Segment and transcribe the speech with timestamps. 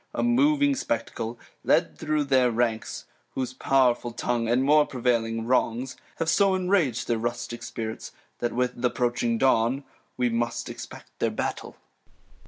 [0.15, 3.05] (A moving Spectacle) led through their Ranks,
[3.35, 8.81] Whose pow'rfuU Tongue, and more prevailing Wrongs, Have so enrag'd their rustick Spirits, that with
[8.81, 9.83] Th' approaching Dawn
[10.17, 11.75] we must expect their Battle.